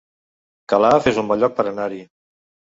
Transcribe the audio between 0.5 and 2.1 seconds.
Calaf es un bon lloc per anar-hi